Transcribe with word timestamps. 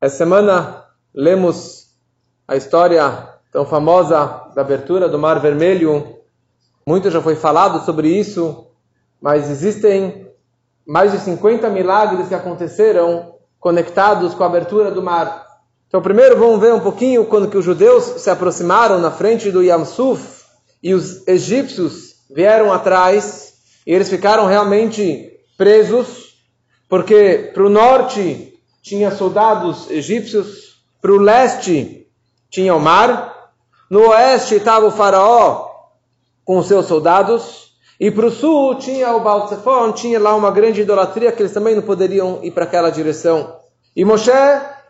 Essa 0.00 0.16
semana 0.16 0.86
lemos 1.14 1.88
a 2.48 2.56
história 2.56 3.28
tão 3.52 3.66
famosa 3.66 4.46
da 4.54 4.62
abertura 4.62 5.06
do 5.10 5.18
Mar 5.18 5.38
Vermelho. 5.40 6.16
Muito 6.86 7.10
já 7.10 7.20
foi 7.20 7.36
falado 7.36 7.84
sobre 7.84 8.08
isso, 8.08 8.68
mas 9.20 9.50
existem 9.50 10.26
mais 10.86 11.12
de 11.12 11.18
50 11.18 11.68
milagres 11.68 12.28
que 12.28 12.34
aconteceram 12.34 13.34
conectados 13.58 14.32
com 14.32 14.42
a 14.42 14.46
abertura 14.46 14.90
do 14.90 15.02
mar. 15.02 15.46
Então, 15.86 16.00
primeiro 16.00 16.38
vamos 16.38 16.60
ver 16.60 16.72
um 16.72 16.80
pouquinho 16.80 17.26
quando 17.26 17.50
que 17.50 17.58
os 17.58 17.64
judeus 17.66 18.04
se 18.22 18.30
aproximaram 18.30 18.98
na 18.98 19.10
frente 19.10 19.50
do 19.50 19.62
Yamsuf 19.62 20.44
e 20.82 20.94
os 20.94 21.28
egípcios 21.28 22.14
vieram 22.34 22.72
atrás 22.72 23.52
e 23.86 23.92
eles 23.92 24.08
ficaram 24.08 24.46
realmente 24.46 25.30
presos, 25.58 26.38
porque 26.88 27.50
para 27.52 27.66
o 27.66 27.68
norte 27.68 28.49
tinha 28.82 29.10
soldados 29.10 29.90
egípcios, 29.90 30.80
para 31.00 31.12
o 31.12 31.18
leste 31.18 32.06
tinha 32.50 32.74
o 32.74 32.80
mar, 32.80 33.52
no 33.90 34.08
oeste 34.08 34.56
estava 34.56 34.86
o 34.86 34.90
faraó 34.90 35.68
com 36.44 36.62
seus 36.62 36.86
soldados, 36.86 37.70
e 37.98 38.10
para 38.10 38.26
o 38.26 38.30
sul 38.30 38.76
tinha 38.76 39.14
o 39.14 39.20
Baal 39.20 39.92
tinha 39.92 40.18
lá 40.18 40.34
uma 40.34 40.50
grande 40.50 40.80
idolatria 40.80 41.30
que 41.30 41.42
eles 41.42 41.52
também 41.52 41.74
não 41.74 41.82
poderiam 41.82 42.40
ir 42.42 42.50
para 42.50 42.64
aquela 42.64 42.90
direção. 42.90 43.56
E 43.94 44.04
Moshe 44.04 44.30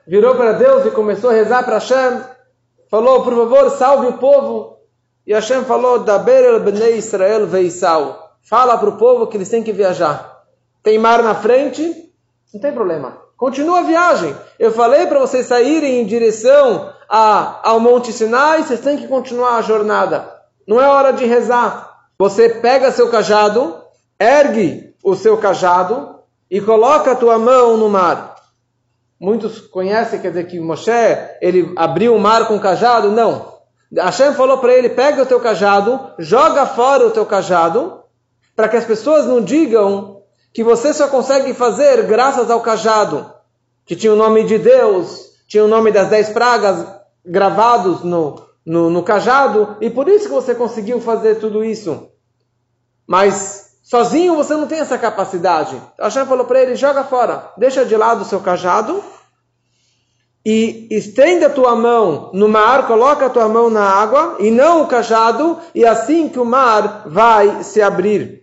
virou 0.06 0.36
para 0.36 0.52
Deus 0.52 0.86
e 0.86 0.90
começou 0.90 1.30
a 1.30 1.32
rezar 1.32 1.64
para 1.64 1.78
Hashem, 1.78 2.22
falou, 2.88 3.22
por 3.24 3.34
favor, 3.34 3.70
salve 3.70 4.06
o 4.06 4.18
povo. 4.18 4.78
E 5.26 5.32
Hashem 5.32 5.64
falou, 5.64 6.00
Daber 6.00 6.44
el 6.44 6.60
bnei 6.60 6.98
Israel 6.98 7.46
veisal. 7.46 8.36
Fala 8.42 8.78
para 8.78 8.88
o 8.88 8.96
povo 8.96 9.26
que 9.26 9.36
eles 9.36 9.48
têm 9.48 9.62
que 9.62 9.72
viajar. 9.72 10.44
Tem 10.82 10.98
mar 10.98 11.22
na 11.22 11.34
frente, 11.34 12.12
não 12.54 12.60
tem 12.60 12.72
problema. 12.72 13.18
Continua 13.40 13.78
a 13.78 13.84
viagem. 13.84 14.36
Eu 14.58 14.70
falei 14.70 15.06
para 15.06 15.18
vocês 15.18 15.46
saírem 15.46 16.02
em 16.02 16.04
direção 16.04 16.92
a, 17.08 17.70
ao 17.70 17.80
Monte 17.80 18.12
Sinai, 18.12 18.62
vocês 18.62 18.80
têm 18.80 18.98
que 18.98 19.08
continuar 19.08 19.56
a 19.56 19.62
jornada. 19.62 20.30
Não 20.68 20.78
é 20.78 20.86
hora 20.86 21.10
de 21.10 21.24
rezar. 21.24 21.90
Você 22.18 22.50
pega 22.50 22.92
seu 22.92 23.10
cajado, 23.10 23.78
ergue 24.18 24.94
o 25.02 25.16
seu 25.16 25.38
cajado 25.38 26.16
e 26.50 26.60
coloca 26.60 27.12
a 27.12 27.16
tua 27.16 27.38
mão 27.38 27.78
no 27.78 27.88
mar. 27.88 28.36
Muitos 29.18 29.58
conhecem, 29.58 30.20
quer 30.20 30.28
dizer, 30.28 30.44
que 30.44 30.60
Moshe, 30.60 30.90
ele 31.40 31.72
abriu 31.76 32.14
o 32.14 32.20
mar 32.20 32.46
com 32.46 32.56
o 32.56 32.60
cajado? 32.60 33.10
Não. 33.10 33.54
Hashem 33.96 34.34
falou 34.34 34.58
para 34.58 34.74
ele, 34.74 34.90
pega 34.90 35.22
o 35.22 35.26
teu 35.26 35.40
cajado, 35.40 35.98
joga 36.18 36.66
fora 36.66 37.06
o 37.06 37.10
teu 37.10 37.24
cajado, 37.24 38.02
para 38.54 38.68
que 38.68 38.76
as 38.76 38.84
pessoas 38.84 39.24
não 39.24 39.40
digam 39.40 40.19
que 40.52 40.64
você 40.64 40.92
só 40.92 41.08
consegue 41.08 41.54
fazer 41.54 42.06
graças 42.06 42.50
ao 42.50 42.60
cajado, 42.60 43.32
que 43.84 43.94
tinha 43.94 44.12
o 44.12 44.16
nome 44.16 44.44
de 44.44 44.58
Deus, 44.58 45.30
tinha 45.46 45.64
o 45.64 45.68
nome 45.68 45.92
das 45.92 46.08
dez 46.08 46.28
pragas 46.28 46.86
gravados 47.24 48.02
no, 48.02 48.42
no, 48.64 48.90
no 48.90 49.02
cajado, 49.02 49.76
e 49.80 49.90
por 49.90 50.08
isso 50.08 50.26
que 50.26 50.34
você 50.34 50.54
conseguiu 50.54 51.00
fazer 51.00 51.36
tudo 51.36 51.64
isso. 51.64 52.08
Mas 53.06 53.78
sozinho 53.82 54.36
você 54.36 54.54
não 54.54 54.66
tem 54.66 54.80
essa 54.80 54.98
capacidade. 54.98 55.80
Hashem 55.98 56.26
falou 56.26 56.44
para 56.44 56.62
ele, 56.62 56.76
joga 56.76 57.04
fora, 57.04 57.52
deixa 57.56 57.84
de 57.84 57.96
lado 57.96 58.22
o 58.22 58.24
seu 58.24 58.40
cajado, 58.40 59.02
e 60.44 60.88
estenda 60.90 61.46
a 61.46 61.50
tua 61.50 61.76
mão 61.76 62.30
no 62.32 62.48
mar, 62.48 62.86
coloca 62.86 63.26
a 63.26 63.30
tua 63.30 63.48
mão 63.48 63.68
na 63.68 63.84
água, 63.84 64.36
e 64.40 64.50
não 64.50 64.82
o 64.82 64.86
cajado, 64.86 65.58
e 65.74 65.84
assim 65.84 66.28
que 66.28 66.38
o 66.38 66.44
mar 66.44 67.04
vai 67.06 67.62
se 67.62 67.82
abrir. 67.82 68.40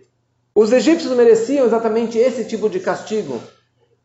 Os 0.60 0.72
egípcios 0.72 1.14
mereciam 1.14 1.66
exatamente 1.66 2.18
esse 2.18 2.44
tipo 2.44 2.68
de 2.68 2.80
castigo. 2.80 3.40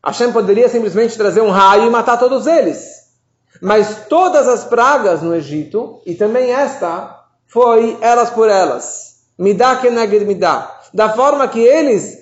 Hashem 0.06 0.30
poderia 0.30 0.68
simplesmente 0.68 1.16
trazer 1.16 1.40
um 1.40 1.50
raio 1.50 1.86
e 1.86 1.90
matar 1.90 2.16
todos 2.16 2.46
eles. 2.46 2.90
Mas 3.60 4.06
todas 4.08 4.46
as 4.46 4.62
pragas 4.62 5.20
no 5.20 5.34
Egito, 5.34 6.00
e 6.06 6.14
também 6.14 6.52
esta, 6.52 7.24
foi 7.48 7.98
elas 8.00 8.30
por 8.30 8.48
elas. 8.48 9.16
Midá 9.36 9.74
keneged 9.74 10.24
midá. 10.24 10.80
Da 10.94 11.08
forma 11.08 11.48
que 11.48 11.58
eles, 11.58 12.18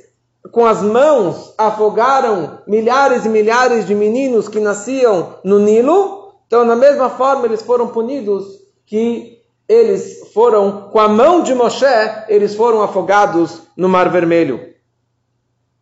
com 0.51 0.65
as 0.65 0.81
mãos, 0.81 1.53
afogaram 1.59 2.61
milhares 2.67 3.27
e 3.27 3.29
milhares 3.29 3.87
de 3.87 3.95
meninos 3.95 4.49
que 4.49 4.61
nasciam 4.61 5.35
no 5.45 5.59
Nilo, 5.59 6.33
então, 6.47 6.67
da 6.67 6.75
mesma 6.75 7.11
forma, 7.11 7.45
eles 7.45 7.61
foram 7.61 7.89
punidos 7.89 8.47
que 8.87 9.42
eles 9.73 10.31
foram, 10.33 10.91
com 10.91 11.01
a 11.01 11.09
mão 11.09 11.43
de 11.43 11.55
Moshe, 11.55 11.85
eles 12.29 12.55
foram 12.55 12.83
afogados 12.83 13.63
no 13.77 13.89
Mar 13.89 14.11
Vermelho. 14.11 14.73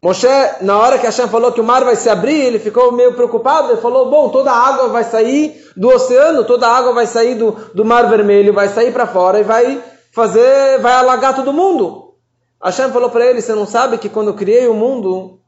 Moshe, 0.03 0.27
na 0.63 0.79
hora 0.79 0.99
que 0.99 1.05
Hashem 1.05 1.29
falou 1.29 1.53
que 1.53 1.61
o 1.61 1.65
mar 1.65 1.85
vai 1.85 1.95
se 1.95 2.09
abrir, 2.09 2.41
ele 2.41 2.59
ficou 2.59 2.91
meio 2.91 3.15
preocupado. 3.15 3.73
Ele 3.73 3.83
falou: 3.83 4.09
Bom, 4.09 4.31
toda 4.31 4.51
a 4.51 4.57
água 4.57 4.89
vai 4.89 5.05
sair 5.05 5.63
do 5.77 5.89
oceano, 5.89 6.45
toda 6.45 6.67
a 6.67 6.75
água 6.75 6.95
vai 6.95 7.07
sair 7.07 7.35
do, 7.35 7.51
do 7.75 7.85
Mar 7.85 8.09
Vermelho, 8.09 8.55
vai 8.55 8.69
sair 8.69 8.95
para 8.95 9.07
fora 9.07 9.41
e 9.41 9.43
vai 9.43 9.83
fazer, 10.11 10.79
vai 10.81 10.95
alagar 10.95 11.37
todo 11.37 11.53
mundo. 11.53 12.15
Hashem 12.63 12.91
falou 12.91 13.11
para 13.11 13.27
ele: 13.27 13.43
Você 13.43 13.55
não 13.55 13.67
sabe 13.67 13.99
que 13.99 14.09
quando 14.09 14.29
eu 14.29 14.35
criei 14.35 14.67
o 14.69 14.75
mundo, 14.75 15.39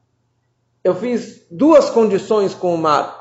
eu 0.83 0.93
fiz 0.93 1.47
duas 1.49 1.89
condições 1.89 2.53
com 2.53 2.75
o 2.75 2.77
mar, 2.77 3.17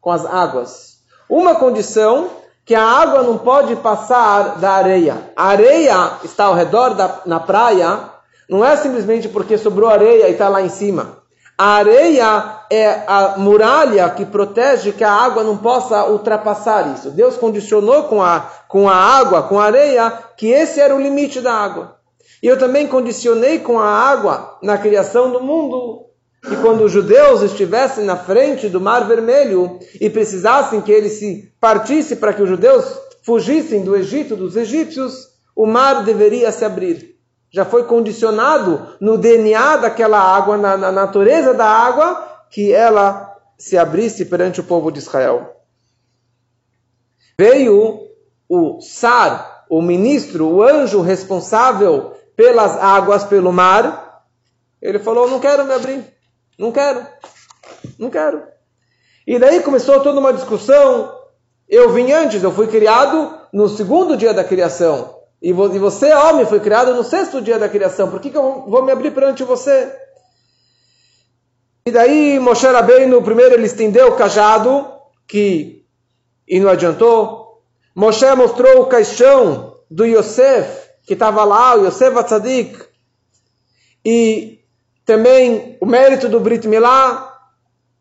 com 0.00 0.12
as 0.12 0.24
águas. 0.24 0.98
Uma 1.28 1.56
condição 1.56 2.30
que 2.66 2.74
a 2.74 2.82
água 2.82 3.22
não 3.22 3.38
pode 3.38 3.76
passar 3.76 4.58
da 4.58 4.72
areia. 4.72 5.30
A 5.36 5.46
areia 5.46 6.18
está 6.24 6.46
ao 6.46 6.54
redor 6.54 6.94
da 6.94 7.20
na 7.24 7.38
praia, 7.38 8.10
não 8.50 8.64
é 8.64 8.76
simplesmente 8.76 9.28
porque 9.28 9.56
sobrou 9.56 9.88
areia 9.88 10.28
e 10.28 10.32
está 10.32 10.48
lá 10.48 10.60
em 10.60 10.68
cima. 10.68 11.18
A 11.56 11.76
areia 11.76 12.64
é 12.70 13.04
a 13.06 13.34
muralha 13.38 14.10
que 14.10 14.26
protege 14.26 14.92
que 14.92 15.04
a 15.04 15.12
água 15.12 15.44
não 15.44 15.56
possa 15.56 16.06
ultrapassar 16.06 16.92
isso. 16.92 17.10
Deus 17.12 17.36
condicionou 17.36 18.04
com 18.04 18.20
a, 18.20 18.40
com 18.68 18.88
a 18.88 18.94
água, 18.94 19.44
com 19.44 19.60
a 19.60 19.64
areia, 19.64 20.12
que 20.36 20.48
esse 20.48 20.80
era 20.80 20.94
o 20.94 21.00
limite 21.00 21.40
da 21.40 21.54
água. 21.54 21.96
E 22.42 22.48
eu 22.48 22.58
também 22.58 22.88
condicionei 22.88 23.60
com 23.60 23.78
a 23.78 23.88
água 23.88 24.58
na 24.60 24.76
criação 24.76 25.30
do 25.30 25.40
mundo 25.40 26.05
que 26.48 26.56
quando 26.56 26.84
os 26.84 26.92
judeus 26.92 27.42
estivessem 27.42 28.04
na 28.04 28.16
frente 28.16 28.68
do 28.68 28.80
Mar 28.80 29.06
Vermelho 29.06 29.78
e 30.00 30.08
precisassem 30.08 30.80
que 30.80 30.92
ele 30.92 31.08
se 31.08 31.52
partisse 31.60 32.16
para 32.16 32.32
que 32.32 32.42
os 32.42 32.48
judeus 32.48 32.84
fugissem 33.22 33.82
do 33.82 33.96
Egito, 33.96 34.36
dos 34.36 34.56
egípcios, 34.56 35.28
o 35.54 35.66
mar 35.66 36.04
deveria 36.04 36.52
se 36.52 36.64
abrir. 36.64 37.16
Já 37.50 37.64
foi 37.64 37.84
condicionado 37.84 38.96
no 39.00 39.18
DNA 39.18 39.78
daquela 39.78 40.20
água, 40.20 40.56
na, 40.56 40.76
na 40.76 40.92
natureza 40.92 41.52
da 41.52 41.66
água, 41.66 42.24
que 42.50 42.72
ela 42.72 43.34
se 43.58 43.76
abrisse 43.76 44.26
perante 44.26 44.60
o 44.60 44.64
povo 44.64 44.92
de 44.92 44.98
Israel. 44.98 45.56
Veio 47.38 48.06
o 48.48 48.80
Sar, 48.80 49.64
o 49.68 49.82
ministro, 49.82 50.46
o 50.46 50.62
anjo 50.62 51.00
responsável 51.00 52.12
pelas 52.36 52.76
águas, 52.76 53.24
pelo 53.24 53.52
mar. 53.52 54.24
Ele 54.80 54.98
falou: 54.98 55.28
Não 55.28 55.40
quero 55.40 55.64
me 55.64 55.74
abrir. 55.74 56.15
Não 56.58 56.72
quero. 56.72 57.06
Não 57.98 58.10
quero. 58.10 58.42
E 59.26 59.38
daí 59.38 59.60
começou 59.62 60.00
toda 60.00 60.20
uma 60.20 60.32
discussão. 60.32 61.14
Eu 61.68 61.92
vim 61.92 62.12
antes, 62.12 62.42
eu 62.42 62.52
fui 62.52 62.68
criado 62.68 63.38
no 63.52 63.68
segundo 63.68 64.16
dia 64.16 64.32
da 64.32 64.44
criação. 64.44 65.16
E 65.42 65.52
você, 65.52 66.12
homem, 66.12 66.46
foi 66.46 66.60
criado 66.60 66.94
no 66.94 67.04
sexto 67.04 67.40
dia 67.40 67.58
da 67.58 67.68
criação. 67.68 68.10
Por 68.10 68.20
que, 68.20 68.30
que 68.30 68.36
eu 68.36 68.64
vou 68.68 68.82
me 68.82 68.92
abrir 68.92 69.10
perante 69.10 69.42
você? 69.42 69.92
E 71.84 71.90
daí 71.90 72.38
Moshe 72.40 72.66
Rabbeinu, 72.66 73.22
primeiro 73.22 73.54
ele 73.54 73.66
estendeu 73.66 74.08
o 74.08 74.16
cajado, 74.16 74.90
que 75.26 75.84
e 76.48 76.60
não 76.60 76.70
adiantou. 76.70 77.62
Moshe 77.94 78.32
mostrou 78.34 78.82
o 78.82 78.86
caixão 78.86 79.76
do 79.90 80.04
Yosef, 80.04 80.90
que 81.04 81.14
estava 81.14 81.44
lá, 81.44 81.76
o 81.76 81.86
Yosef 81.86 82.16
Atzadik. 82.18 82.78
E 84.04 84.60
também 85.06 85.78
o 85.80 85.86
mérito 85.86 86.28
do 86.28 86.40
Brit 86.40 86.66
Milá, 86.66 87.32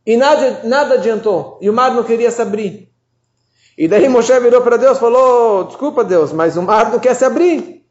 e 0.06 0.18
nada, 0.18 0.62
nada 0.64 0.96
adiantou. 0.96 1.58
E 1.62 1.70
o 1.70 1.74
mar 1.74 1.94
não 1.94 2.04
queria 2.04 2.32
se 2.32 2.42
abrir. 2.42 2.90
E 3.78 3.88
daí 3.88 4.10
Moshe 4.10 4.38
virou 4.40 4.62
para 4.62 4.78
Deus 4.78 4.98
e 4.98 5.00
falou: 5.00 5.66
Desculpa, 5.66 6.04
Deus, 6.04 6.34
mas 6.34 6.58
o 6.58 6.64
mar 6.64 6.92
não 6.92 7.00
quer 7.00 7.14
se 7.14 7.24
abrir. 7.24 7.84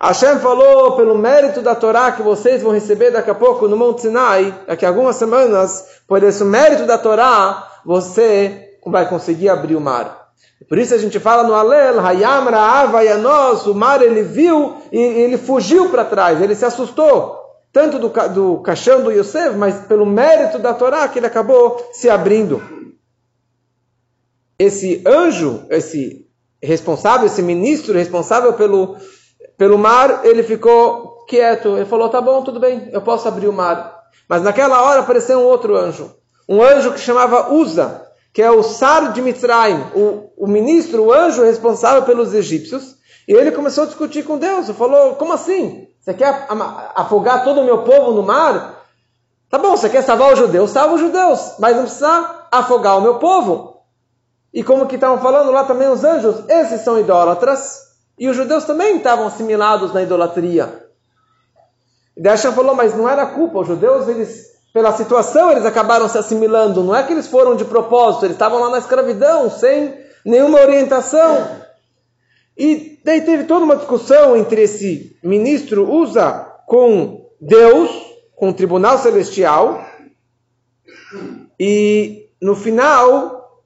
Hashem 0.00 0.38
falou: 0.38 0.96
Pelo 0.96 1.18
mérito 1.18 1.60
da 1.60 1.74
Torá 1.74 2.12
que 2.12 2.22
vocês 2.22 2.62
vão 2.62 2.72
receber 2.72 3.10
daqui 3.10 3.30
a 3.30 3.34
pouco 3.34 3.66
no 3.66 3.76
Monte 3.76 4.02
Sinai, 4.02 4.54
daqui 4.66 4.84
a 4.84 4.88
algumas 4.88 5.16
semanas, 5.16 5.84
por 6.06 6.22
esse 6.22 6.44
mérito 6.44 6.86
da 6.86 6.98
Torá, 6.98 7.68
você 7.84 8.76
vai 8.86 9.08
conseguir 9.08 9.48
abrir 9.48 9.74
o 9.74 9.80
mar. 9.80 10.22
Por 10.68 10.78
isso 10.78 10.94
a 10.94 10.98
gente 10.98 11.18
fala 11.18 11.42
no 11.42 11.54
Alel, 11.54 11.98
Hayam 11.98 12.44
Ra'ava 12.44 13.02
Yanos, 13.02 13.66
o 13.66 13.74
mar 13.74 14.00
ele 14.02 14.22
viu 14.22 14.76
e 14.92 14.98
ele 14.98 15.36
fugiu 15.36 15.88
para 15.88 16.04
trás, 16.04 16.40
ele 16.40 16.54
se 16.54 16.64
assustou 16.64 17.41
tanto 17.72 17.98
do, 17.98 18.08
do 18.08 18.60
caixão 18.60 19.02
do 19.02 19.10
Yosef, 19.10 19.56
mas 19.56 19.86
pelo 19.86 20.04
mérito 20.04 20.58
da 20.58 20.74
Torá 20.74 21.08
que 21.08 21.18
ele 21.18 21.26
acabou 21.26 21.90
se 21.92 22.10
abrindo. 22.10 22.62
Esse 24.58 25.02
anjo, 25.06 25.64
esse 25.70 26.28
responsável, 26.62 27.26
esse 27.26 27.42
ministro 27.42 27.94
responsável 27.94 28.52
pelo, 28.52 28.96
pelo 29.56 29.78
mar, 29.78 30.20
ele 30.24 30.42
ficou 30.42 31.24
quieto. 31.26 31.76
Ele 31.76 31.86
falou: 31.86 32.08
tá 32.10 32.20
bom, 32.20 32.42
tudo 32.42 32.60
bem, 32.60 32.90
eu 32.92 33.00
posso 33.00 33.26
abrir 33.26 33.48
o 33.48 33.52
mar. 33.52 34.02
Mas 34.28 34.42
naquela 34.42 34.82
hora 34.82 35.00
apareceu 35.00 35.38
um 35.38 35.44
outro 35.44 35.76
anjo. 35.76 36.14
Um 36.48 36.62
anjo 36.62 36.92
que 36.92 37.00
chamava 37.00 37.52
Uza, 37.52 38.06
que 38.32 38.42
é 38.42 38.50
o 38.50 38.62
Sar 38.62 39.12
de 39.12 39.22
Mitzrayim, 39.22 39.80
o, 39.94 40.30
o 40.36 40.46
ministro, 40.46 41.04
o 41.04 41.12
anjo 41.12 41.42
responsável 41.42 42.02
pelos 42.02 42.34
egípcios, 42.34 42.96
e 43.26 43.32
ele 43.32 43.52
começou 43.52 43.84
a 43.84 43.86
discutir 43.86 44.24
com 44.24 44.38
Deus. 44.38 44.68
Ele 44.68 44.78
falou: 44.78 45.14
Como 45.14 45.32
assim? 45.32 45.88
Você 46.02 46.14
quer 46.14 46.48
afogar 46.96 47.44
todo 47.44 47.60
o 47.60 47.64
meu 47.64 47.84
povo 47.84 48.10
no 48.10 48.24
mar? 48.24 48.82
Tá 49.48 49.56
bom, 49.56 49.76
você 49.76 49.88
quer 49.88 50.02
salvar 50.02 50.32
os 50.32 50.38
judeus? 50.38 50.70
Salva 50.70 50.94
os 50.94 51.00
judeus, 51.00 51.54
mas 51.60 51.76
não 51.76 51.84
precisa 51.84 52.46
afogar 52.50 52.98
o 52.98 53.00
meu 53.00 53.20
povo. 53.20 53.82
E 54.52 54.64
como 54.64 54.86
que 54.86 54.96
estavam 54.96 55.18
falando 55.18 55.52
lá 55.52 55.62
também 55.62 55.88
os 55.88 56.02
anjos, 56.02 56.42
esses 56.48 56.80
são 56.80 56.98
idólatras, 56.98 57.78
e 58.18 58.28
os 58.28 58.36
judeus 58.36 58.64
também 58.64 58.96
estavam 58.96 59.28
assimilados 59.28 59.92
na 59.94 60.02
idolatria. 60.02 60.86
E 62.16 62.28
Hashem 62.28 62.52
falou, 62.52 62.74
mas 62.74 62.96
não 62.96 63.08
era 63.08 63.24
culpa, 63.26 63.60
os 63.60 63.68
judeus, 63.68 64.08
eles, 64.08 64.46
pela 64.74 64.92
situação, 64.92 65.52
eles 65.52 65.64
acabaram 65.64 66.08
se 66.08 66.18
assimilando, 66.18 66.82
não 66.82 66.96
é 66.96 67.04
que 67.04 67.12
eles 67.12 67.28
foram 67.28 67.54
de 67.54 67.64
propósito, 67.64 68.26
eles 68.26 68.34
estavam 68.34 68.58
lá 68.58 68.70
na 68.70 68.78
escravidão, 68.78 69.48
sem 69.48 69.96
nenhuma 70.24 70.60
orientação. 70.60 71.62
E 72.64 73.00
daí 73.02 73.22
teve 73.22 73.42
toda 73.42 73.64
uma 73.64 73.74
discussão 73.74 74.36
entre 74.36 74.62
esse 74.62 75.18
ministro 75.20 75.92
Usa 75.92 76.46
com 76.64 77.28
Deus, 77.40 77.90
com 78.36 78.50
o 78.50 78.54
tribunal 78.54 78.98
celestial, 78.98 79.84
e 81.58 82.28
no 82.40 82.54
final 82.54 83.64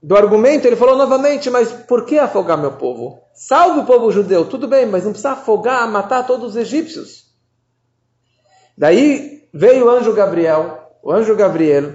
do 0.00 0.16
argumento, 0.16 0.68
ele 0.68 0.76
falou 0.76 0.96
novamente, 0.96 1.50
mas 1.50 1.72
por 1.72 2.06
que 2.06 2.16
afogar 2.16 2.56
meu 2.56 2.76
povo? 2.76 3.20
Salve 3.34 3.80
o 3.80 3.84
povo 3.84 4.12
judeu, 4.12 4.44
tudo 4.44 4.68
bem, 4.68 4.86
mas 4.86 5.02
não 5.02 5.10
precisa 5.10 5.32
afogar, 5.32 5.90
matar 5.90 6.28
todos 6.28 6.50
os 6.50 6.56
egípcios. 6.56 7.24
Daí 8.76 9.48
veio 9.52 9.86
o 9.86 9.90
anjo 9.90 10.12
Gabriel, 10.12 10.92
o 11.02 11.10
anjo 11.10 11.34
Gabriel, 11.34 11.92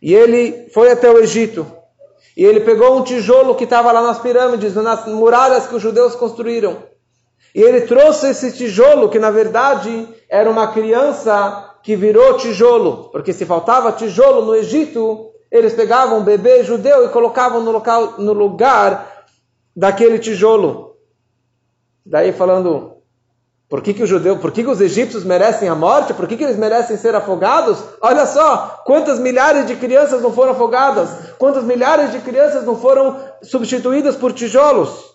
e 0.00 0.14
ele 0.14 0.68
foi 0.68 0.92
até 0.92 1.10
o 1.10 1.18
Egito. 1.18 1.66
E 2.36 2.44
ele 2.44 2.60
pegou 2.60 2.96
um 2.96 3.02
tijolo 3.02 3.54
que 3.54 3.64
estava 3.64 3.92
lá 3.92 4.02
nas 4.02 4.18
pirâmides, 4.18 4.74
nas 4.74 5.06
muralhas 5.06 5.66
que 5.66 5.74
os 5.74 5.82
judeus 5.82 6.14
construíram. 6.14 6.78
E 7.54 7.60
ele 7.60 7.82
trouxe 7.82 8.30
esse 8.30 8.52
tijolo, 8.52 9.10
que 9.10 9.18
na 9.18 9.30
verdade 9.30 10.08
era 10.28 10.50
uma 10.50 10.68
criança 10.68 11.76
que 11.82 11.96
virou 11.96 12.36
tijolo, 12.36 13.10
porque 13.10 13.32
se 13.32 13.44
faltava 13.44 13.92
tijolo 13.92 14.46
no 14.46 14.54
Egito, 14.54 15.30
eles 15.50 15.74
pegavam 15.74 16.20
um 16.20 16.24
bebê 16.24 16.64
judeu 16.64 17.04
e 17.04 17.10
colocavam 17.10 17.62
no, 17.62 17.70
local, 17.70 18.14
no 18.18 18.32
lugar 18.32 19.26
daquele 19.76 20.18
tijolo. 20.18 20.96
Daí 22.06 22.32
falando, 22.32 22.91
por 23.72 23.80
que, 23.80 23.94
que 23.94 24.02
o 24.02 24.06
judeu, 24.06 24.36
por 24.36 24.52
que, 24.52 24.62
que 24.62 24.68
os 24.68 24.82
egípcios 24.82 25.24
merecem 25.24 25.66
a 25.66 25.74
morte? 25.74 26.12
Por 26.12 26.28
que, 26.28 26.36
que 26.36 26.44
eles 26.44 26.58
merecem 26.58 26.94
ser 26.98 27.14
afogados? 27.14 27.82
Olha 28.02 28.26
só, 28.26 28.82
quantas 28.84 29.18
milhares 29.18 29.66
de 29.66 29.76
crianças 29.76 30.20
não 30.20 30.30
foram 30.30 30.52
afogadas? 30.52 31.08
Quantas 31.38 31.64
milhares 31.64 32.12
de 32.12 32.18
crianças 32.18 32.66
não 32.66 32.76
foram 32.76 33.18
substituídas 33.42 34.14
por 34.14 34.34
tijolos? 34.34 35.14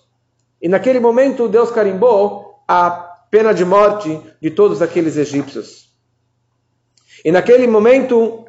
E 0.59 0.67
naquele 0.67 0.99
momento 0.99 1.47
Deus 1.47 1.69
carimbou 1.69 2.63
a 2.67 2.89
pena 3.29 3.53
de 3.53 3.63
morte 3.63 4.19
de 4.41 4.49
todos 4.49 4.81
aqueles 4.81 5.17
egípcios. 5.17 5.91
E 7.23 7.31
naquele 7.31 7.67
momento 7.67 8.43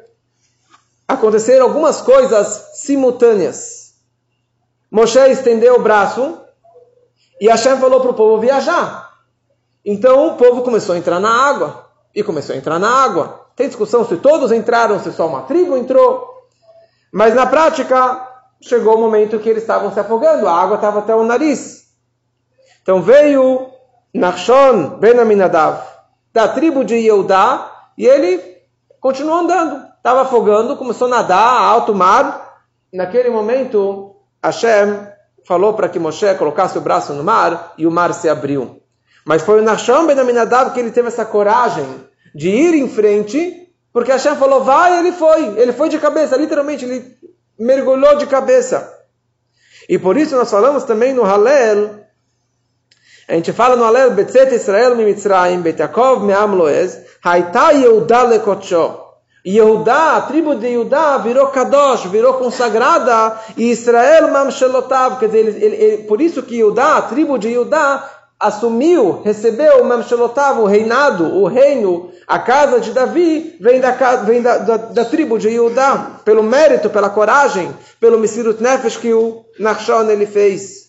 aconteceram 1.07 1.67
algumas 1.67 2.01
coisas 2.01 2.79
simultâneas. 2.81 3.93
Moshe 4.89 5.19
estendeu 5.29 5.75
o 5.75 5.83
braço 5.83 6.41
e 7.39 7.47
Hashem 7.47 7.77
falou 7.77 8.01
para 8.01 8.09
o 8.09 8.15
povo 8.15 8.41
viajar. 8.41 9.08
Então 9.85 10.27
o 10.27 10.35
povo 10.35 10.61
começou 10.61 10.95
a 10.95 10.97
entrar 10.97 11.19
na 11.19 11.29
água. 11.29 11.89
E 12.13 12.23
começou 12.23 12.55
a 12.55 12.57
entrar 12.57 12.79
na 12.79 12.89
água. 12.89 13.47
Tem 13.55 13.67
discussão 13.67 14.05
se 14.05 14.17
todos 14.17 14.51
entraram, 14.51 14.99
se 14.99 15.11
só 15.11 15.27
uma 15.27 15.43
tribo 15.43 15.77
entrou. 15.77 16.27
Mas 17.11 17.33
na 17.33 17.45
prática, 17.45 18.27
chegou 18.61 18.95
o 18.95 19.01
momento 19.01 19.39
que 19.39 19.49
eles 19.49 19.63
estavam 19.63 19.91
se 19.91 19.99
afogando. 19.99 20.47
A 20.47 20.53
água 20.53 20.75
estava 20.75 20.99
até 20.99 21.15
o 21.15 21.23
nariz. 21.23 21.89
Então 22.81 23.01
veio 23.01 23.69
Nachshon 24.13 24.97
ben 24.99 25.19
Aminadav, 25.19 25.83
da 26.33 26.47
tribo 26.47 26.83
de 26.83 26.95
Yehudá, 26.95 27.71
e 27.97 28.05
ele 28.05 28.41
continuou 28.99 29.39
andando 29.39 29.89
estava 29.99 30.21
afogando, 30.21 30.77
começou 30.77 31.07
a 31.07 31.11
nadar, 31.11 31.61
alto 31.61 31.93
mar. 31.93 32.63
Naquele 32.91 33.29
momento, 33.29 34.15
Hashem 34.43 35.07
falou 35.45 35.73
para 35.73 35.89
que 35.89 35.99
Moshe 35.99 36.33
colocasse 36.35 36.77
o 36.77 36.81
braço 36.81 37.13
no 37.13 37.23
mar 37.23 37.73
e 37.77 37.85
o 37.85 37.91
mar 37.91 38.13
se 38.13 38.27
abriu. 38.27 38.78
Mas 39.29 39.43
foi 39.43 39.59
o 39.59 39.61
Nashon 39.61 40.07
Ben 40.07 40.17
Aminadab 40.17 40.73
que 40.73 40.79
ele 40.79 40.89
teve 40.89 41.09
essa 41.09 41.23
coragem 41.23 41.85
de 42.33 42.49
ir 42.49 42.73
em 42.73 42.89
frente, 42.89 43.69
porque 43.93 44.11
Hashem 44.11 44.35
falou, 44.37 44.63
vai, 44.63 44.97
ele 44.97 45.11
foi. 45.11 45.55
Ele 45.55 45.71
foi 45.71 45.87
de 45.87 45.99
cabeça, 45.99 46.35
literalmente, 46.35 46.83
ele 46.83 47.15
mergulhou 47.59 48.15
de 48.15 48.25
cabeça. 48.25 48.91
E 49.87 49.99
por 49.99 50.17
isso 50.17 50.35
nós 50.35 50.49
falamos 50.49 50.83
também 50.83 51.13
no 51.13 51.23
Halel, 51.23 52.05
a 53.27 53.33
gente 53.35 53.53
fala 53.53 53.75
no 53.75 53.83
Halel, 53.83 54.15
Betzet 54.15 54.51
Israel 54.55 54.95
mi 54.95 55.05
Mitzrayim, 55.05 55.61
Bet 55.61 55.79
Yaakov 55.79 56.25
me'am 56.25 56.55
loez, 56.55 56.97
haita 57.23 57.71
Yehuda 57.73 58.23
lekotsho. 58.23 59.09
Yehudá, 59.45 60.17
a 60.17 60.21
tribo 60.21 60.55
de 60.55 60.67
Yehudá 60.67 61.17
virou 61.19 61.47
Kadosh, 61.47 62.05
virou 62.07 62.33
consagrada, 62.33 63.39
e 63.55 63.69
Israel 63.69 64.31
Mamshelotav, 64.31 65.17
quer 65.17 65.27
dizer, 65.27 65.39
ele, 65.39 65.65
ele, 65.65 65.75
ele, 65.75 65.97
por 66.03 66.19
isso 66.19 66.43
que 66.43 66.55
Yehudá, 66.57 66.97
a 66.97 67.01
tribo 67.03 67.37
de 67.37 67.49
Yehudá, 67.49 68.18
assumiu, 68.39 69.21
recebeu 69.23 69.81
o 69.81 69.85
Mamshelotav, 69.85 70.61
o 70.61 70.65
reinado, 70.65 71.25
o 71.35 71.45
reino, 71.45 72.09
a 72.25 72.39
casa 72.39 72.79
de 72.79 72.91
Davi, 72.91 73.57
vem 73.59 73.81
da, 73.81 73.91
vem 74.23 74.41
da, 74.41 74.57
da, 74.59 74.77
da 74.77 75.05
tribo 75.05 75.37
de 75.37 75.49
Yehudá, 75.49 76.21
pelo 76.23 76.41
mérito, 76.41 76.89
pela 76.89 77.09
coragem, 77.09 77.69
pelo 77.99 78.17
Misirut 78.17 78.63
Nefesh 78.63 78.95
que 78.95 79.13
o 79.13 79.43
Nachshon 79.59 80.09
ele 80.09 80.25
fez. 80.25 80.87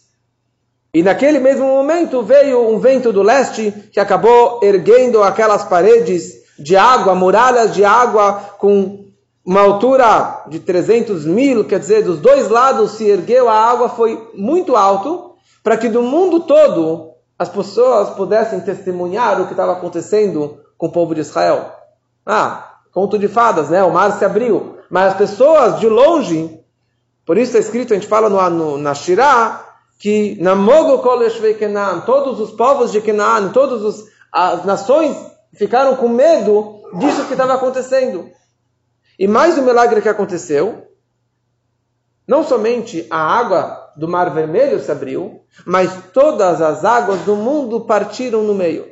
E 0.95 1.03
naquele 1.03 1.41
mesmo 1.41 1.67
momento 1.67 2.23
veio 2.23 2.69
um 2.69 2.79
vento 2.79 3.13
do 3.13 3.23
leste 3.23 3.73
que 3.93 3.99
acabou 3.99 4.61
erguendo 4.63 5.23
aquelas 5.23 5.65
paredes 5.65 6.41
de 6.59 6.77
água, 6.77 7.15
muralhas 7.15 7.75
de 7.75 7.85
água 7.85 8.35
com 8.59 9.07
uma 9.45 9.63
altura 9.63 10.45
de 10.49 10.61
300 10.61 11.25
mil, 11.25 11.65
quer 11.65 11.81
dizer, 11.81 12.05
dos 12.05 12.21
dois 12.21 12.49
lados 12.49 12.93
se 12.93 13.09
ergueu, 13.09 13.49
a 13.49 13.55
água 13.55 13.89
foi 13.89 14.31
muito 14.35 14.77
alto, 14.77 15.35
para 15.63 15.77
que 15.77 15.89
do 15.89 16.03
mundo 16.03 16.41
todo 16.41 17.10
as 17.41 17.49
pessoas 17.49 18.11
pudessem 18.11 18.61
testemunhar 18.61 19.41
o 19.41 19.47
que 19.47 19.55
estava 19.55 19.73
acontecendo 19.73 20.61
com 20.77 20.89
o 20.89 20.93
povo 20.93 21.15
de 21.15 21.23
Israel. 21.23 21.75
Ah, 22.27 22.81
conto 22.93 23.19
de 23.19 23.29
fadas, 23.29 23.71
né? 23.71 23.83
O 23.83 23.91
mar 23.91 24.13
se 24.13 24.27
abriu. 24.27 24.77
Mas 24.91 25.13
as 25.13 25.17
pessoas 25.17 25.81
de 25.81 25.89
longe, 25.89 26.63
por 27.25 27.39
isso 27.39 27.57
está 27.57 27.59
escrito, 27.59 27.95
a 27.95 27.97
gente 27.97 28.07
fala 28.07 28.29
no, 28.29 28.51
no, 28.51 28.77
na 28.77 28.93
Shirah, 28.93 29.65
que 29.99 30.37
Namogo 30.39 30.99
Koleshvei 30.99 31.55
Kenan, 31.55 32.01
todos 32.01 32.39
os 32.41 32.51
povos 32.51 32.93
de 32.93 33.01
Kenan, 33.01 33.53
todas 33.55 34.05
as 34.31 34.67
nações 34.67 35.17
ficaram 35.55 35.97
com 35.97 36.09
medo 36.09 36.83
disso 36.99 37.25
que 37.25 37.33
estava 37.33 37.55
acontecendo. 37.55 38.29
E 39.19 39.27
mais 39.27 39.57
um 39.57 39.63
milagre 39.63 40.03
que 40.03 40.11
aconteceu, 40.11 40.89
não 42.29 42.45
somente 42.45 43.07
a 43.09 43.17
água 43.17 43.80
do 44.01 44.09
Mar 44.09 44.33
Vermelho 44.33 44.81
se 44.81 44.91
abriu, 44.91 45.43
mas 45.67 45.93
todas 46.15 46.63
as 46.63 46.87
águas 46.87 47.21
do 47.21 47.37
mundo 47.37 47.83
partiram 47.83 48.43
no 48.43 48.55
meio. 48.55 48.89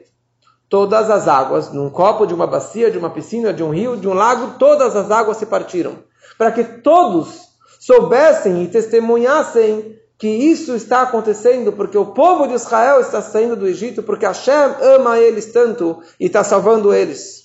Todas 0.69 1.11
as 1.11 1.27
águas, 1.27 1.73
num 1.73 1.89
copo 1.89 2.27
de 2.27 2.35
uma 2.35 2.47
bacia, 2.47 2.91
de 2.91 2.99
uma 2.99 3.09
piscina, 3.09 3.51
de 3.51 3.63
um 3.63 3.71
rio, 3.71 3.97
de 3.97 4.07
um 4.07 4.13
lago, 4.13 4.59
todas 4.59 4.95
as 4.95 5.11
águas 5.11 5.39
se 5.39 5.47
partiram. 5.47 6.01
Para 6.37 6.53
que 6.53 6.63
todos 6.63 7.41
soubessem 7.81 8.63
e 8.63 8.69
testemunhassem 8.69 9.99
que 10.19 10.29
isso 10.29 10.75
está 10.75 11.01
acontecendo 11.01 11.73
porque 11.73 11.97
o 11.97 12.13
povo 12.13 12.47
de 12.47 12.53
Israel 12.53 13.01
está 13.01 13.23
saindo 13.23 13.57
do 13.57 13.67
Egito, 13.67 14.03
porque 14.03 14.27
Hashem 14.27 14.75
ama 14.83 15.19
eles 15.19 15.51
tanto 15.53 16.03
e 16.21 16.27
está 16.27 16.45
salvando 16.45 16.93
eles. 16.93 17.45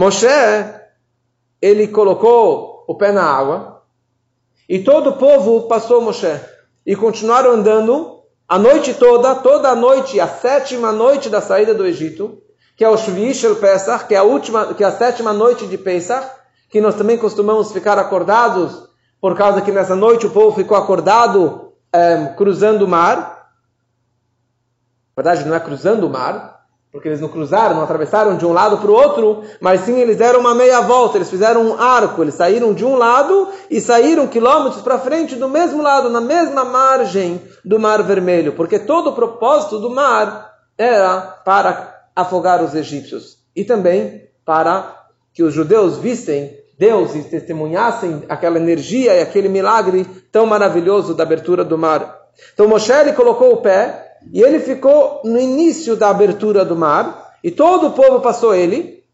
Moshe, 0.00 0.28
ele 1.60 1.88
colocou 1.88 2.84
o 2.86 2.94
pé 2.94 3.10
na 3.10 3.24
água 3.24 3.77
e 4.68 4.80
todo 4.80 5.10
o 5.10 5.16
povo 5.16 5.68
passou 5.68 6.00
Moshe 6.00 6.38
e 6.84 6.94
continuaram 6.94 7.52
andando 7.52 8.18
a 8.46 8.58
noite 8.58 8.94
toda, 8.94 9.34
toda 9.36 9.70
a 9.70 9.74
noite, 9.74 10.20
a 10.20 10.28
sétima 10.28 10.92
noite 10.92 11.28
da 11.28 11.40
saída 11.40 11.74
do 11.74 11.86
Egito, 11.86 12.42
que 12.76 12.84
é 12.84 12.88
o 12.88 12.96
Shvi 12.96 13.34
Shel 13.34 13.56
Pesach, 13.56 14.06
que 14.06 14.14
é 14.14 14.18
a 14.18 14.22
última, 14.22 14.74
que 14.74 14.84
é 14.84 14.86
a 14.86 14.92
sétima 14.92 15.32
noite 15.32 15.66
de 15.66 15.76
Pesach, 15.76 16.30
que 16.70 16.80
nós 16.80 16.94
também 16.94 17.16
costumamos 17.18 17.72
ficar 17.72 17.98
acordados 17.98 18.88
por 19.20 19.36
causa 19.36 19.62
que 19.62 19.72
nessa 19.72 19.96
noite 19.96 20.26
o 20.26 20.30
povo 20.30 20.54
ficou 20.54 20.76
acordado 20.76 21.72
é, 21.92 22.26
cruzando 22.36 22.84
o 22.84 22.88
mar. 22.88 23.50
Na 25.16 25.22
verdade, 25.22 25.48
não 25.48 25.56
é 25.56 25.60
cruzando 25.60 26.06
o 26.06 26.10
mar, 26.10 26.57
porque 26.90 27.08
eles 27.08 27.20
não 27.20 27.28
cruzaram, 27.28 27.74
não 27.74 27.82
atravessaram 27.82 28.36
de 28.36 28.46
um 28.46 28.52
lado 28.52 28.78
para 28.78 28.90
o 28.90 28.94
outro, 28.94 29.42
mas 29.60 29.82
sim 29.82 29.98
eles 29.98 30.16
deram 30.16 30.40
uma 30.40 30.54
meia 30.54 30.80
volta, 30.80 31.18
eles 31.18 31.28
fizeram 31.28 31.62
um 31.62 31.78
arco, 31.78 32.22
eles 32.22 32.34
saíram 32.34 32.72
de 32.72 32.84
um 32.84 32.96
lado 32.96 33.48
e 33.70 33.80
saíram 33.80 34.26
quilômetros 34.26 34.80
para 34.80 34.98
frente 34.98 35.36
do 35.36 35.48
mesmo 35.48 35.82
lado, 35.82 36.08
na 36.08 36.20
mesma 36.20 36.64
margem 36.64 37.42
do 37.64 37.78
Mar 37.78 38.02
Vermelho, 38.02 38.54
porque 38.54 38.78
todo 38.78 39.10
o 39.10 39.14
propósito 39.14 39.78
do 39.78 39.90
mar 39.90 40.54
era 40.78 41.20
para 41.44 41.94
afogar 42.16 42.62
os 42.62 42.74
egípcios 42.74 43.38
e 43.54 43.64
também 43.64 44.28
para 44.44 44.96
que 45.34 45.42
os 45.42 45.52
judeus 45.52 45.98
vissem 45.98 46.56
Deus 46.78 47.14
e 47.16 47.24
testemunhassem 47.24 48.22
aquela 48.28 48.56
energia 48.56 49.14
e 49.14 49.20
aquele 49.20 49.48
milagre 49.48 50.06
tão 50.30 50.46
maravilhoso 50.46 51.12
da 51.12 51.24
abertura 51.24 51.64
do 51.64 51.76
mar. 51.76 52.16
Então 52.54 52.68
Moshe 52.68 53.12
colocou 53.16 53.52
o 53.52 53.56
pé 53.56 54.07
e 54.32 54.42
ele 54.42 54.60
ficou 54.60 55.22
no 55.24 55.38
início 55.38 55.96
da 55.96 56.10
abertura 56.10 56.64
do 56.64 56.76
mar 56.76 57.36
e 57.42 57.50
todo 57.50 57.88
o 57.88 57.92
povo 57.92 58.20
passou 58.20 58.54
ele. 58.54 59.04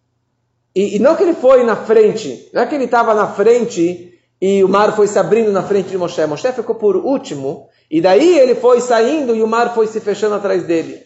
E, 0.74 0.96
e 0.96 0.98
não 0.98 1.14
que 1.14 1.22
ele 1.22 1.34
foi 1.34 1.62
na 1.62 1.76
frente, 1.76 2.50
não 2.52 2.62
é 2.62 2.66
que 2.66 2.74
ele 2.74 2.84
estava 2.84 3.14
na 3.14 3.28
frente 3.28 4.18
e 4.40 4.64
o 4.64 4.68
mar 4.68 4.94
foi 4.94 5.06
se 5.06 5.18
abrindo 5.18 5.52
na 5.52 5.62
frente 5.62 5.88
de 5.88 5.98
Moshe. 5.98 6.26
Moshe 6.26 6.50
ficou 6.52 6.74
por 6.74 6.96
último 6.96 7.68
e 7.90 8.00
daí 8.00 8.38
ele 8.38 8.54
foi 8.54 8.80
saindo 8.80 9.34
e 9.34 9.42
o 9.42 9.46
mar 9.46 9.72
foi 9.74 9.86
se 9.86 10.00
fechando 10.00 10.34
atrás 10.34 10.64
dele. 10.64 11.02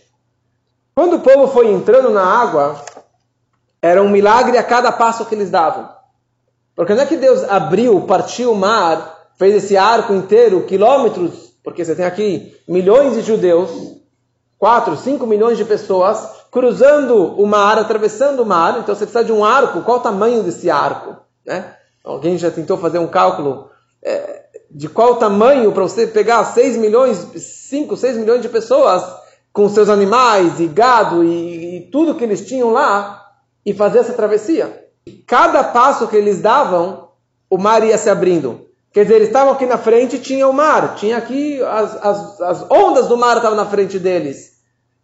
Quando 0.95 1.17
o 1.17 1.21
povo 1.21 1.47
foi 1.49 1.71
entrando 1.71 2.11
na 2.11 2.25
água, 2.25 2.83
era 3.81 4.03
um 4.03 4.09
milagre 4.09 4.59
a 4.59 4.63
cada 4.63 4.91
passo 4.91 5.25
que 5.27 5.35
eles 5.35 5.51
davam. 5.51 5.89
Porque 6.75 6.95
não 6.95 7.03
é 7.03 7.07
que 7.07 7.17
Deus 7.17 7.45
abriu, 7.45 8.01
partiu 8.03 8.53
o 8.53 8.57
mar, 8.57 9.31
fez 9.37 9.55
esse 9.55 9.77
arco 9.77 10.13
inteiro, 10.13 10.65
quilômetros, 10.65 11.48
porque 11.63 11.85
você 11.85 11.95
tem 11.95 12.05
aqui 12.05 12.57
milhões 12.69 13.15
de 13.15 13.23
judeus, 13.23 13.71
4, 14.59 14.97
5 14.97 15.27
milhões 15.27 15.57
de 15.57 15.65
pessoas, 15.65 16.31
cruzando 16.51 17.41
o 17.41 17.47
mar, 17.47 17.79
atravessando 17.79 18.43
o 18.43 18.47
mar, 18.47 18.79
então 18.79 18.95
você 18.95 19.05
precisa 19.05 19.25
de 19.25 19.33
um 19.33 19.45
arco, 19.45 19.83
qual 19.83 19.99
o 19.99 20.03
tamanho 20.03 20.43
desse 20.43 20.71
arco? 20.71 21.17
Né? 21.47 21.75
Alguém 22.05 22.37
já 22.39 22.51
tentou 22.51 22.77
fazer 22.79 22.99
um 22.99 23.07
cálculo 23.07 23.71
é, 24.03 24.45
de 24.71 24.89
qual 24.89 25.17
tamanho 25.17 25.73
para 25.73 25.83
você 25.83 26.07
pegar 26.07 26.45
6 26.45 26.77
milhões, 26.77 27.17
5, 27.37 27.97
6 27.97 28.17
milhões 28.17 28.43
de 28.43 28.49
pessoas 28.49 29.05
com 29.53 29.69
seus 29.69 29.89
animais 29.89 30.61
e 30.61 30.67
gado 30.67 31.23
e, 31.25 31.77
e 31.77 31.81
tudo 31.91 32.15
que 32.15 32.25
eles 32.25 32.47
tinham 32.47 32.71
lá 32.71 33.27
e 33.65 33.73
fazer 33.73 33.99
essa 33.99 34.13
travessia? 34.13 34.89
cada 35.27 35.65
passo 35.65 36.09
que 36.09 36.17
eles 36.17 36.41
davam, 36.41 37.09
o 37.49 37.59
mar 37.59 37.85
ia 37.85 37.97
se 37.97 38.11
abrindo. 38.11 38.68
Quer 38.93 39.05
dizer, 39.05 39.17
eles 39.17 39.29
estavam 39.29 39.53
aqui 39.53 39.67
na 39.67 39.79
frente, 39.79 40.19
tinha 40.19 40.49
o 40.49 40.53
mar, 40.53 40.95
tinha 40.95 41.19
aqui 41.19 41.63
as, 41.63 42.05
as, 42.05 42.41
as 42.41 42.71
ondas 42.71 43.07
do 43.07 43.17
mar 43.17 43.37
estavam 43.37 43.57
na 43.57 43.67
frente 43.67 43.99
deles. 43.99 44.59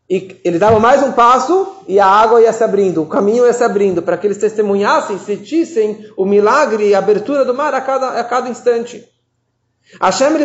E 0.08 0.40
eles 0.44 0.60
davam 0.60 0.78
mais 0.80 1.02
um 1.02 1.12
passo 1.12 1.76
e 1.88 1.98
a 1.98 2.06
água 2.06 2.40
ia 2.40 2.52
se 2.52 2.62
abrindo, 2.62 3.02
o 3.02 3.06
caminho 3.06 3.46
ia 3.46 3.52
se 3.52 3.64
abrindo, 3.64 4.02
para 4.02 4.18
que 4.18 4.26
eles 4.26 4.38
testemunhassem, 4.38 5.18
sentissem 5.18 6.10
o 6.16 6.26
milagre 6.26 6.88
e 6.88 6.94
a 6.94 6.98
abertura 6.98 7.44
do 7.44 7.54
mar 7.54 7.72
a 7.74 7.80
cada, 7.80 8.20
a 8.20 8.24
cada 8.24 8.48
instante. 8.48 9.08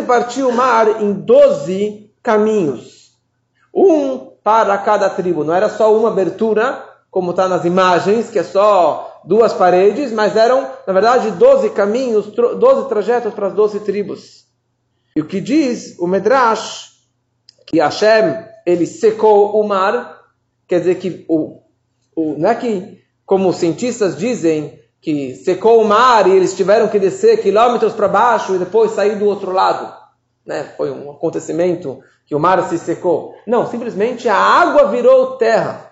Partiu 0.06 0.48
o 0.48 0.52
mar 0.52 1.02
em 1.02 1.12
doze 1.12 2.10
caminhos, 2.22 3.12
um 3.74 4.30
para 4.42 4.76
cada 4.78 5.10
tribo, 5.10 5.44
não 5.44 5.54
era 5.54 5.68
só 5.68 5.94
uma 5.94 6.08
abertura, 6.08 6.82
como 7.10 7.30
está 7.30 7.46
nas 7.46 7.64
imagens, 7.64 8.30
que 8.30 8.38
é 8.38 8.42
só 8.42 9.09
duas 9.24 9.52
paredes, 9.52 10.12
mas 10.12 10.36
eram, 10.36 10.70
na 10.86 10.92
verdade, 10.92 11.30
doze 11.32 11.70
caminhos, 11.70 12.26
doze 12.26 12.88
trajetos 12.88 13.34
para 13.34 13.48
as 13.48 13.54
doze 13.54 13.80
tribos. 13.80 14.46
E 15.14 15.20
o 15.20 15.26
que 15.26 15.40
diz 15.40 15.98
o 15.98 16.06
Medrash, 16.06 16.90
que 17.66 17.78
Hashem, 17.78 18.44
ele 18.66 18.86
secou 18.86 19.60
o 19.60 19.66
mar, 19.66 20.20
quer 20.66 20.80
dizer 20.80 20.96
que, 20.96 21.24
o, 21.28 21.60
o, 22.14 22.36
não 22.38 22.50
é 22.50 22.54
que, 22.54 22.98
como 23.26 23.48
os 23.48 23.56
cientistas 23.56 24.16
dizem, 24.16 24.78
que 25.00 25.34
secou 25.34 25.80
o 25.80 25.84
mar 25.84 26.26
e 26.26 26.32
eles 26.32 26.54
tiveram 26.54 26.88
que 26.88 26.98
descer 26.98 27.40
quilômetros 27.40 27.94
para 27.94 28.08
baixo 28.08 28.54
e 28.54 28.58
depois 28.58 28.92
sair 28.92 29.16
do 29.16 29.24
outro 29.24 29.50
lado. 29.50 29.92
Né? 30.44 30.64
Foi 30.76 30.90
um 30.90 31.10
acontecimento 31.10 32.00
que 32.26 32.34
o 32.34 32.40
mar 32.40 32.62
se 32.68 32.78
secou. 32.78 33.34
Não, 33.46 33.66
simplesmente 33.66 34.28
a 34.28 34.36
água 34.36 34.88
virou 34.88 35.36
terra. 35.36 35.90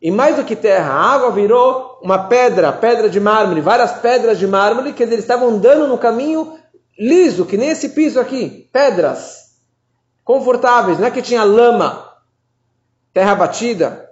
E 0.00 0.10
mais 0.10 0.36
do 0.36 0.44
que 0.44 0.54
terra, 0.54 0.92
a 0.92 1.14
água 1.14 1.30
virou 1.32 1.85
uma 2.02 2.28
pedra, 2.28 2.72
pedra 2.72 3.08
de 3.08 3.18
mármore, 3.18 3.60
várias 3.60 3.92
pedras 3.92 4.38
de 4.38 4.46
mármore, 4.46 4.92
que 4.92 5.02
eles 5.02 5.20
estavam 5.20 5.48
andando 5.48 5.86
no 5.86 5.98
caminho 5.98 6.58
liso, 6.98 7.46
que 7.46 7.56
nem 7.56 7.70
esse 7.70 7.90
piso 7.90 8.18
aqui, 8.18 8.68
pedras 8.72 9.46
confortáveis, 10.24 10.98
não 10.98 11.06
é 11.06 11.10
que 11.10 11.22
tinha 11.22 11.44
lama, 11.44 12.12
terra 13.12 13.34
batida. 13.34 14.10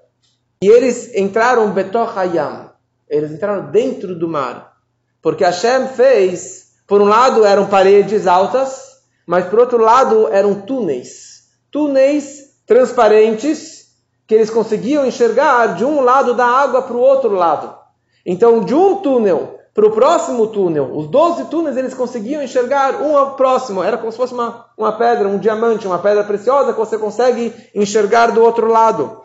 E 0.63 0.69
eles 0.69 1.15
entraram 1.15 1.73
Betoch 1.73 2.17
Hayam, 2.17 2.71
eles 3.09 3.33
entraram 3.33 3.71
dentro 3.71 4.19
do 4.19 4.29
mar, 4.29 4.77
porque 5.21 5.45
Hashem 5.45 5.89
fez, 5.89 6.75
por 6.87 7.03
um 7.03 7.07
lado 7.07 7.45
eram 7.45 7.67
paredes 7.67 8.27
altas, 8.27 9.01
mas 9.27 9.47
por 9.47 9.59
outro 9.59 9.79
lado 9.79 10.29
eram 10.29 10.63
túneis, 10.63 11.49
túneis 11.71 12.55
transparentes 12.67 13.84
que 14.27 14.35
eles 14.35 14.51
conseguiam 14.51 15.07
enxergar 15.07 15.75
de 15.75 15.85
um 15.85 16.01
lado 16.01 16.35
da 16.35 16.47
água 16.47 16.83
para 16.83 16.97
o 16.97 17.01
outro 17.01 17.33
lado. 17.33 17.75
Então, 18.25 18.61
de 18.61 18.75
um 18.75 18.97
túnel 18.97 19.59
para 19.75 19.87
o 19.87 19.91
próximo 19.91 20.47
túnel, 20.47 20.97
os 20.97 21.09
12 21.09 21.47
túneis 21.47 21.77
eles 21.77 21.95
conseguiam 21.95 22.43
enxergar 22.43 23.03
um 23.03 23.17
ao 23.17 23.35
próximo. 23.35 23.83
Era 23.83 23.99
como 23.99 24.13
se 24.13 24.17
fosse 24.17 24.33
uma, 24.33 24.67
uma 24.79 24.93
pedra, 24.93 25.29
um 25.29 25.39
diamante, 25.39 25.87
uma 25.87 25.99
pedra 25.99 26.23
preciosa 26.23 26.73
que 26.73 26.79
você 26.79 26.97
consegue 26.97 27.53
enxergar 27.75 28.31
do 28.31 28.41
outro 28.43 28.69
lado. 28.69 29.21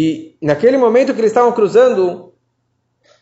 E 0.00 0.36
naquele 0.42 0.76
momento 0.76 1.14
que 1.14 1.20
eles 1.20 1.30
estavam 1.30 1.52
cruzando, 1.52 2.34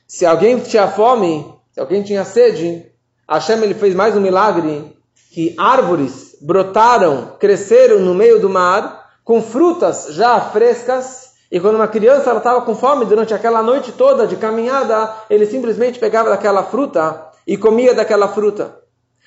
se 0.08 0.26
alguém 0.26 0.58
tinha 0.58 0.88
fome, 0.88 1.54
se 1.70 1.80
alguém 1.80 2.02
tinha 2.02 2.24
sede, 2.24 2.90
Hashem 3.28 3.62
ele 3.62 3.74
fez 3.74 3.94
mais 3.94 4.16
um 4.16 4.20
milagre, 4.20 4.94
que 5.32 5.54
árvores 5.56 6.36
brotaram, 6.42 7.36
cresceram 7.38 8.00
no 8.00 8.14
meio 8.14 8.40
do 8.40 8.50
mar, 8.50 9.01
com 9.24 9.42
frutas 9.42 10.08
já 10.10 10.40
frescas, 10.40 11.32
e 11.50 11.60
quando 11.60 11.76
uma 11.76 11.88
criança 11.88 12.32
estava 12.32 12.62
com 12.62 12.74
fome 12.74 13.04
durante 13.04 13.34
aquela 13.34 13.62
noite 13.62 13.92
toda 13.92 14.26
de 14.26 14.36
caminhada, 14.36 15.14
ele 15.28 15.46
simplesmente 15.46 15.98
pegava 15.98 16.30
daquela 16.30 16.62
fruta 16.62 17.26
e 17.46 17.56
comia 17.56 17.94
daquela 17.94 18.28
fruta. 18.28 18.74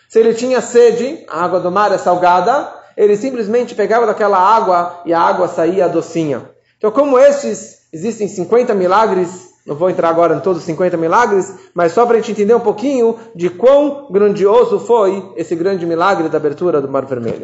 Se 0.09 0.19
ele 0.19 0.33
tinha 0.33 0.61
sede, 0.61 1.23
a 1.29 1.43
água 1.43 1.59
do 1.59 1.71
mar 1.71 1.91
é 1.91 1.97
salgada, 1.97 2.73
ele 2.97 3.15
simplesmente 3.15 3.75
pegava 3.75 4.05
daquela 4.05 4.39
água 4.39 5.01
e 5.05 5.13
a 5.13 5.19
água 5.19 5.47
saía 5.47 5.87
docinha. 5.87 6.49
Então, 6.77 6.91
como 6.91 7.19
estes, 7.19 7.87
existem 7.91 8.27
50 8.27 8.73
milagres, 8.73 9.49
não 9.65 9.75
vou 9.75 9.89
entrar 9.89 10.09
agora 10.09 10.35
em 10.35 10.39
todos 10.39 10.59
os 10.59 10.65
50 10.65 10.95
milagres, 10.97 11.53
mas 11.73 11.91
só 11.91 12.05
para 12.05 12.17
a 12.17 12.19
gente 12.19 12.31
entender 12.31 12.53
um 12.53 12.59
pouquinho 12.59 13.17
de 13.35 13.49
quão 13.49 14.07
grandioso 14.11 14.79
foi 14.79 15.31
esse 15.35 15.55
grande 15.55 15.85
milagre 15.85 16.29
da 16.29 16.37
abertura 16.37 16.79
do 16.79 16.87
Mar 16.87 17.05
Vermelho. 17.05 17.41